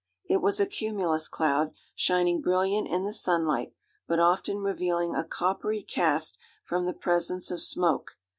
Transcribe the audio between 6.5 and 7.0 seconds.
from the